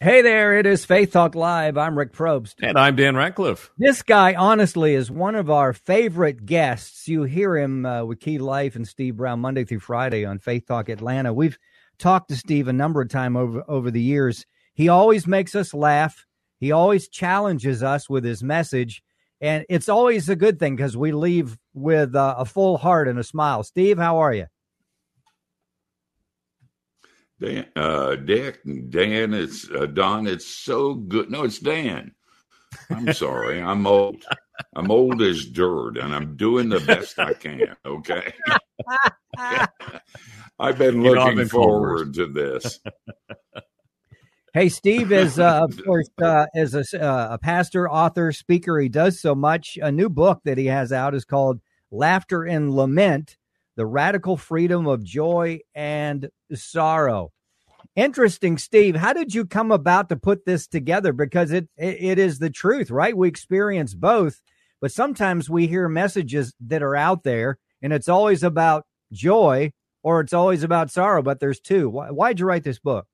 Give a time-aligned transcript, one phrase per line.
[0.00, 1.76] Hey there, it is Faith Talk Live.
[1.76, 2.54] I'm Rick Probst.
[2.62, 3.72] And I'm Dan Ratcliffe.
[3.78, 7.08] This guy, honestly, is one of our favorite guests.
[7.08, 10.68] You hear him uh, with Key Life and Steve Brown Monday through Friday on Faith
[10.68, 11.34] Talk Atlanta.
[11.34, 11.58] We've
[11.98, 14.46] talked to Steve a number of times over, over the years.
[14.72, 16.26] He always makes us laugh,
[16.60, 19.02] he always challenges us with his message.
[19.40, 23.18] And it's always a good thing because we leave with uh, a full heart and
[23.18, 23.64] a smile.
[23.64, 24.46] Steve, how are you?
[27.40, 28.60] Dan, uh, Dick,
[28.90, 30.26] Dan, it's uh, Don.
[30.26, 31.30] It's so good.
[31.30, 32.12] No, it's Dan.
[32.90, 33.60] I'm sorry.
[33.62, 34.24] I'm old.
[34.74, 37.76] I'm old as dirt, and I'm doing the best I can.
[37.86, 38.32] Okay.
[40.58, 42.80] I've been looking forward to this.
[44.54, 48.80] Hey, Steve is, uh, of course, uh, is a, uh, a pastor, author, speaker.
[48.80, 49.78] He does so much.
[49.80, 53.36] A new book that he has out is called Laughter and Lament
[53.76, 57.30] The Radical Freedom of Joy and Sorrow.
[57.98, 58.94] Interesting, Steve.
[58.94, 61.12] How did you come about to put this together?
[61.12, 63.16] Because it, it, is the truth, right?
[63.16, 64.40] We experience both,
[64.80, 69.72] but sometimes we hear messages that are out there and it's always about joy
[70.04, 71.90] or it's always about sorrow, but there's two.
[71.90, 73.04] Why, why'd you write this book?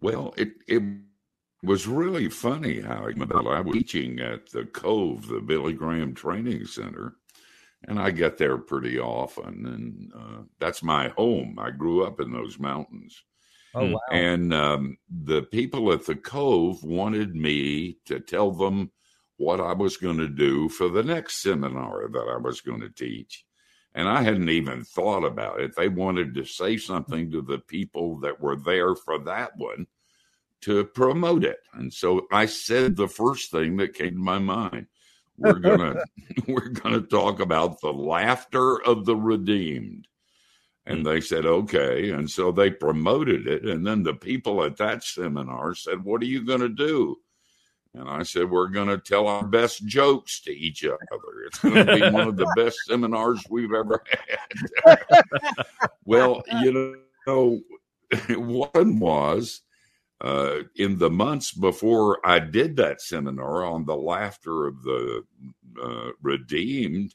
[0.00, 0.82] Well, it it
[1.62, 7.14] was really funny how I was teaching at the Cove, the Billy Graham Training Center,
[7.86, 11.58] and I get there pretty often, and uh, that's my home.
[11.58, 13.22] I grew up in those mountains.
[13.74, 14.00] Oh wow!
[14.10, 18.90] And um, the people at the Cove wanted me to tell them
[19.36, 22.90] what I was going to do for the next seminar that I was going to
[22.90, 23.44] teach.
[23.94, 25.74] And I hadn't even thought about it.
[25.76, 29.86] They wanted to say something to the people that were there for that one
[30.62, 31.60] to promote it.
[31.72, 34.86] And so I said the first thing that came to my mind.
[35.38, 36.02] We're gonna
[36.48, 40.08] we're gonna talk about the laughter of the redeemed.
[40.88, 41.04] And hmm.
[41.04, 42.10] they said, okay.
[42.10, 43.64] And so they promoted it.
[43.64, 47.16] And then the people at that seminar said, What are you going to do?
[47.94, 50.98] And I said, We're going to tell our best jokes to each other.
[51.46, 54.02] It's going to be one of the best seminars we've ever
[54.84, 54.98] had.
[56.04, 56.96] well, you
[57.26, 57.60] know,
[58.30, 59.60] one was
[60.20, 65.24] uh, in the months before I did that seminar on the laughter of the
[65.82, 67.14] uh, redeemed,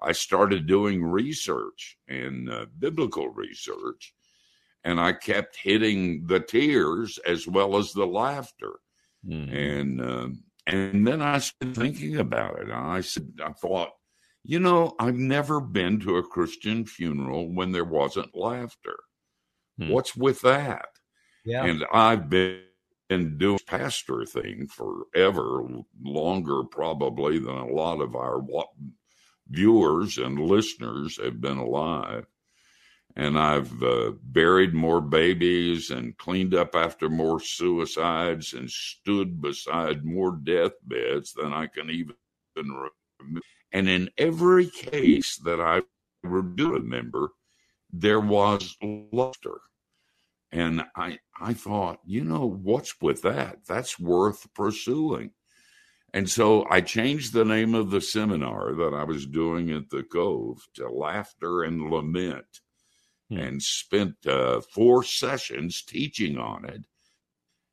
[0.00, 4.14] I started doing research and uh, biblical research.
[4.84, 8.80] And I kept hitting the tears as well as the laughter.
[9.26, 9.56] Mm-hmm.
[9.56, 10.28] And uh,
[10.66, 12.70] and then I started thinking about it.
[12.70, 13.90] I said, I thought,
[14.44, 18.96] you know, I've never been to a Christian funeral when there wasn't laughter.
[19.78, 19.88] Hmm.
[19.88, 20.88] What's with that?
[21.44, 21.64] Yeah.
[21.64, 25.66] And I've been doing pastor thing forever,
[26.02, 28.40] longer probably than a lot of our
[29.48, 32.26] viewers and listeners have been alive
[33.16, 40.04] and I've uh, buried more babies and cleaned up after more suicides and stood beside
[40.04, 42.16] more deathbeds than I can even
[42.56, 42.90] remember.
[43.72, 45.82] And in every case that I
[46.24, 47.30] remember,
[47.92, 49.60] there was laughter.
[50.54, 53.66] And I, I thought, you know, what's with that?
[53.66, 55.32] That's worth pursuing.
[56.12, 60.04] And so I changed the name of the seminar that I was doing at the
[60.04, 62.60] Cove to Laughter and Lament
[63.28, 63.38] hmm.
[63.38, 66.84] and spent uh, four sessions teaching on it.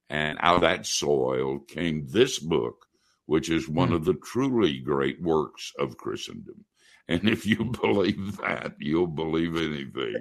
[0.09, 2.87] And out of that soil came this book,
[3.27, 3.93] which is one hmm.
[3.93, 6.65] of the truly great works of Christendom.
[7.07, 10.15] And if you believe that, you'll believe anything.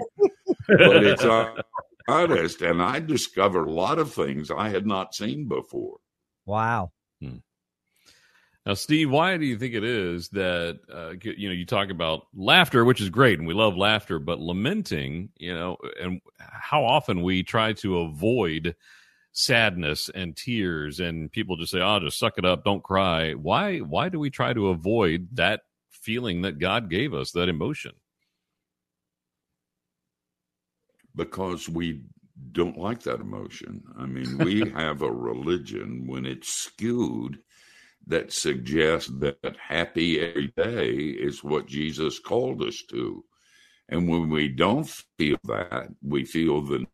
[0.69, 1.25] but it's
[2.10, 2.62] honest.
[2.62, 5.98] And I discovered a lot of things I had not seen before.
[6.47, 6.92] Wow.
[7.21, 7.39] Hmm.
[8.66, 12.27] Now, Steve, why do you think it is that uh, you know you talk about
[12.34, 17.22] laughter, which is great, and we love laughter, but lamenting, you know, and how often
[17.22, 18.77] we try to avoid
[19.33, 23.78] sadness and tears, and people just say, "Oh, just suck it up, don't cry." Why?
[23.78, 27.92] Why do we try to avoid that feeling that God gave us, that emotion?
[31.15, 32.03] Because we
[32.53, 33.83] don't like that emotion.
[33.98, 37.39] I mean, we have a religion when it's skewed
[38.07, 43.24] that suggests that happy every day is what Jesus called us to.
[43.89, 46.86] And when we don't feel that, we feel the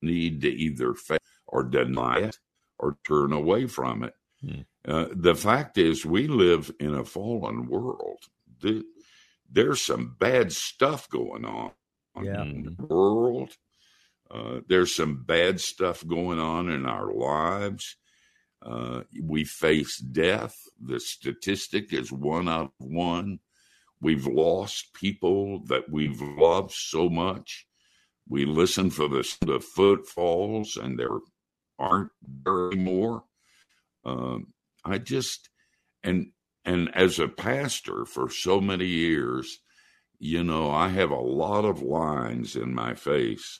[0.00, 2.36] need to either fail or deny it
[2.78, 4.14] or turn away from it.
[4.44, 4.60] Hmm.
[4.84, 8.18] Uh, the fact is, we live in a fallen world.
[9.50, 11.72] There's some bad stuff going on
[12.20, 12.42] yeah.
[12.42, 13.50] in the world.
[14.30, 17.96] Uh, there's some bad stuff going on in our lives.
[18.64, 20.56] Uh, we face death.
[20.80, 23.40] The statistic is one out of one.
[24.00, 27.66] We've lost people that we've loved so much.
[28.28, 31.18] We listen for the, the footfalls, and there
[31.78, 32.10] aren't
[32.44, 33.24] there anymore.
[34.04, 34.52] Um,
[34.84, 35.48] I just
[36.02, 36.32] and
[36.64, 39.58] and as a pastor for so many years,
[40.24, 43.58] you know, I have a lot of lines in my face,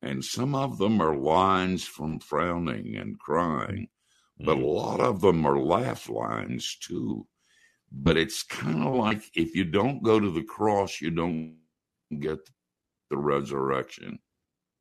[0.00, 3.88] and some of them are lines from frowning and crying,
[4.40, 4.44] mm-hmm.
[4.46, 4.74] but a mm.
[4.76, 7.26] lot of them are laugh lines too.
[7.90, 11.56] But it's kind of like if you don't go to the cross, you don't
[12.16, 12.38] get
[13.10, 14.20] the resurrection.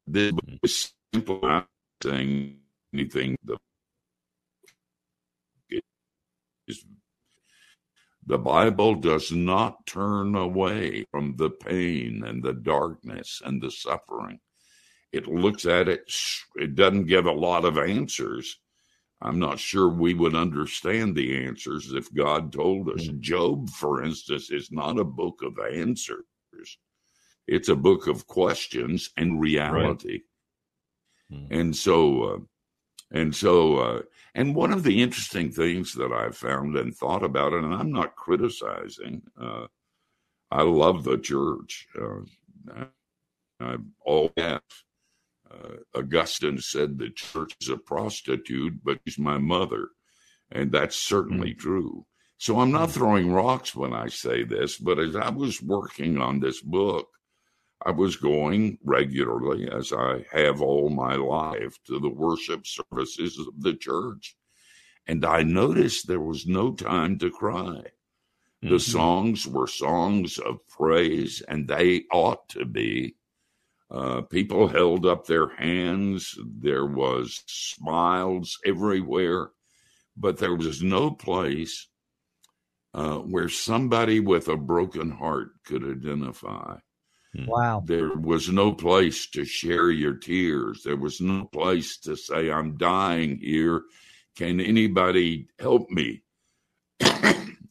[0.06, 0.60] This mm.
[0.62, 1.64] is simple
[2.04, 2.60] saying
[2.94, 3.38] anything.
[3.44, 3.58] The
[6.68, 6.86] is
[8.28, 14.40] the Bible does not turn away from the pain and the darkness and the suffering.
[15.14, 16.12] It looks at it,
[16.56, 18.60] it doesn't give a lot of answers.
[19.22, 23.08] I'm not sure we would understand the answers if God told us.
[23.08, 23.22] Mm.
[23.22, 26.26] Job, for instance, is not a book of answers,
[27.48, 30.22] it's a book of questions and reality.
[31.32, 31.40] Right.
[31.40, 31.60] Mm.
[31.60, 32.38] And so, uh,
[33.12, 34.02] and so, uh,
[34.36, 37.92] and one of the interesting things that I've found and thought about it, and I'm
[37.92, 39.68] not criticizing, uh,
[40.52, 41.88] I love the church.
[42.00, 42.86] Uh,
[43.60, 44.62] I all have.
[45.50, 49.90] Uh, Augustine said the church is a prostitute, but she's my mother.
[50.52, 51.60] And that's certainly mm.
[51.60, 52.06] true.
[52.38, 53.00] So I'm not hmm.
[53.00, 57.08] throwing rocks when I say this, but as I was working on this book,
[57.86, 63.62] I was going regularly, as I have all my life, to the worship services of
[63.62, 64.36] the church.
[65.06, 67.84] And I noticed there was no time to cry.
[68.64, 68.70] Mm-hmm.
[68.70, 73.16] The songs were songs of praise, and they ought to be.
[73.90, 76.38] Uh, people held up their hands.
[76.44, 79.52] There was smiles everywhere,
[80.18, 81.88] but there was no place
[82.94, 86.80] uh, where somebody with a broken heart could identify.
[87.38, 87.46] Hmm.
[87.46, 87.84] Wow.
[87.86, 90.84] There was no place to share your tears.
[90.84, 93.84] There was no place to say, I'm dying here.
[94.36, 96.24] Can anybody help me?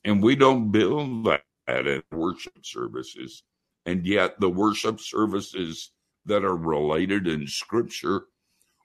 [0.05, 3.43] and we don't build that in worship services.
[3.87, 5.91] And yet, the worship services
[6.27, 8.27] that are related in Scripture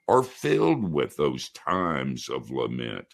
[0.08, 3.08] are filled with those times of lament.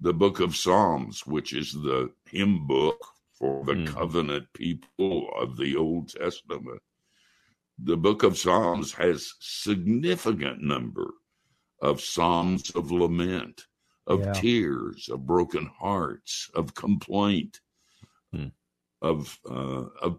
[0.00, 2.98] The book of Psalms, which is the hymn book
[3.38, 3.86] for the mm.
[3.86, 6.82] covenant people of the Old Testament.
[7.78, 11.10] The book of Psalms has significant number
[11.80, 13.66] of psalms of lament,
[14.06, 14.32] of yeah.
[14.32, 17.60] tears, of broken hearts, of complaint,
[18.34, 18.50] mm.
[19.00, 20.18] of uh, of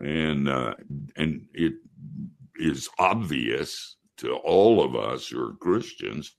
[0.00, 0.74] and uh,
[1.16, 1.74] and it
[2.56, 6.34] is obvious to all of us who are Christians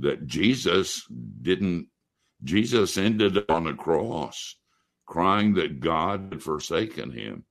[0.00, 1.06] that Jesus
[1.40, 1.88] didn't
[2.44, 4.56] Jesus ended on a cross
[5.06, 7.44] crying that God had forsaken him.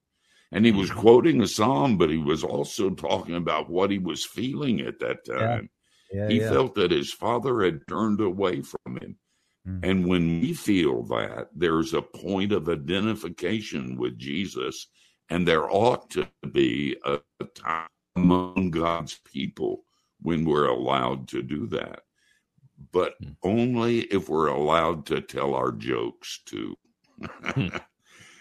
[0.52, 1.00] And he was mm-hmm.
[1.00, 5.26] quoting a psalm, but he was also talking about what he was feeling at that
[5.26, 5.70] time.
[6.12, 6.22] Yeah.
[6.22, 6.50] Yeah, he yeah.
[6.52, 9.18] felt that his father had turned away from him.
[9.68, 9.80] Mm.
[9.84, 14.88] And when we feel that, there's a point of identification with Jesus,
[15.30, 17.20] and there ought to be a
[17.56, 19.84] time among God's people
[20.22, 22.04] when we're allowed to do that
[22.92, 23.32] but hmm.
[23.44, 26.76] only if we're allowed to tell our jokes too.
[27.22, 27.68] Hmm.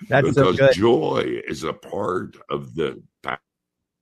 [0.09, 3.02] That's because so joy is a part of the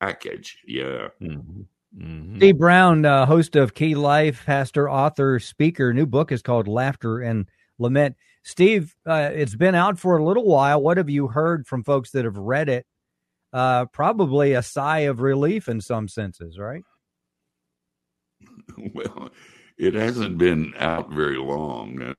[0.00, 0.58] package.
[0.66, 1.08] Yeah.
[1.22, 1.62] Mm-hmm.
[1.96, 2.36] Mm-hmm.
[2.38, 5.92] Steve Brown, uh, host of Key Life, pastor, author, speaker.
[5.92, 7.48] New book is called Laughter and
[7.78, 8.16] Lament.
[8.42, 10.82] Steve, uh, it's been out for a little while.
[10.82, 12.84] What have you heard from folks that have read it?
[13.52, 16.82] Uh, probably a sigh of relief in some senses, right?
[18.92, 19.30] Well,
[19.78, 22.14] it hasn't been out very long.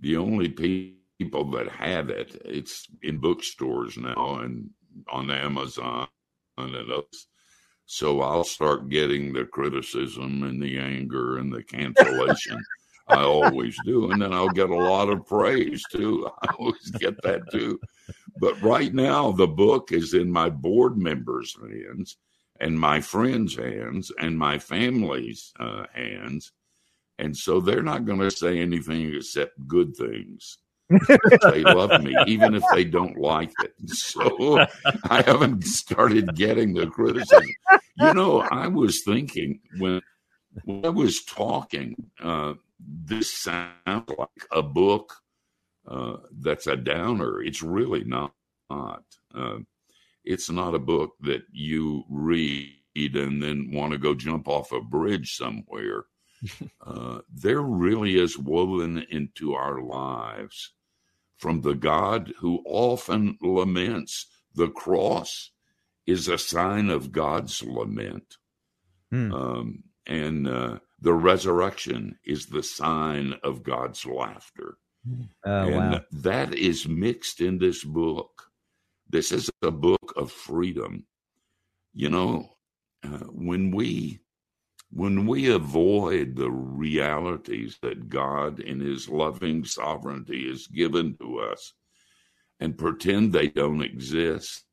[0.00, 4.70] The only people that have it, it's in bookstores now and
[5.10, 6.08] on Amazon
[6.58, 7.28] and others.
[7.86, 12.62] So I'll start getting the criticism and the anger and the cancellation.
[13.08, 14.10] I always do.
[14.10, 16.28] And then I'll get a lot of praise too.
[16.42, 17.78] I always get that too.
[18.40, 22.16] But right now, the book is in my board members' hands
[22.58, 26.52] and my friends' hands and my family's uh, hands.
[27.18, 30.58] And so they're not going to say anything except good things.
[30.88, 33.74] they love me, even if they don't like it.
[33.88, 34.58] So
[35.04, 37.44] I haven't started getting the criticism.
[37.98, 40.00] You know, I was thinking when
[40.64, 45.12] when I was talking, uh, this sounds like a book
[45.88, 47.42] uh, that's a downer.
[47.42, 48.32] It's really not.
[48.70, 48.96] Uh,
[50.24, 54.80] it's not a book that you read and then want to go jump off a
[54.80, 56.04] bridge somewhere.
[56.86, 60.72] Uh, there really is woven into our lives
[61.38, 64.26] from the God who often laments.
[64.54, 65.50] The cross
[66.06, 68.36] is a sign of God's lament.
[69.10, 69.32] Hmm.
[69.32, 74.78] Um, and uh, the resurrection is the sign of God's laughter.
[75.44, 76.00] Oh, and wow.
[76.12, 78.50] that is mixed in this book.
[79.08, 81.06] This is a book of freedom.
[81.92, 82.56] You know,
[83.04, 84.20] uh, when we
[84.90, 91.74] when we avoid the realities that God in his loving sovereignty has given to us
[92.60, 94.64] and pretend they don't exist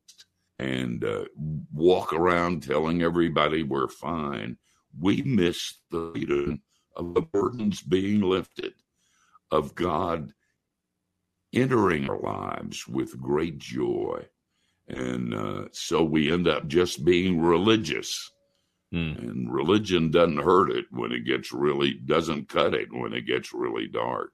[0.60, 1.25] and uh,
[1.74, 4.58] walk around telling everybody we're fine,
[5.00, 6.62] we miss the freedom
[6.96, 8.74] of the burdens being lifted,
[9.51, 10.32] of God
[11.53, 14.25] entering our lives with great joy.
[14.88, 18.32] And uh, so we end up just being religious.
[18.93, 19.17] Mm.
[19.17, 23.53] And religion doesn't hurt it when it gets really, doesn't cut it when it gets
[23.53, 24.31] really dark.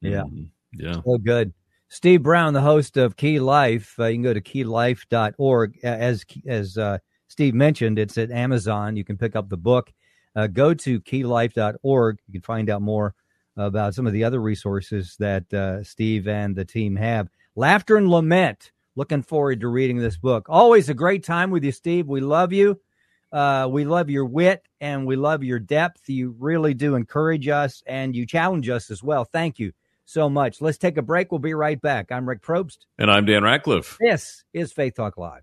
[0.00, 0.22] Yeah.
[0.22, 0.44] Mm-hmm.
[0.74, 0.96] Yeah.
[1.04, 1.52] So good.
[1.88, 3.94] Steve Brown, the host of Key Life.
[3.98, 5.78] Uh, you can go to keylife.org.
[5.82, 8.96] As, as uh, Steve mentioned, it's at Amazon.
[8.96, 9.92] You can pick up the book.
[10.34, 12.18] Uh, go to keylife.org.
[12.26, 13.14] You can find out more
[13.56, 17.28] about some of the other resources that uh, Steve and the team have.
[17.56, 18.72] Laughter and Lament.
[18.94, 20.46] Looking forward to reading this book.
[20.50, 22.08] Always a great time with you, Steve.
[22.08, 22.78] We love you.
[23.32, 26.08] Uh, we love your wit and we love your depth.
[26.08, 29.24] You really do encourage us and you challenge us as well.
[29.24, 29.72] Thank you
[30.04, 30.60] so much.
[30.60, 31.32] Let's take a break.
[31.32, 32.12] We'll be right back.
[32.12, 32.78] I'm Rick Probst.
[32.98, 33.96] And I'm Dan Ratcliffe.
[34.00, 35.42] This is Faith Talk Live.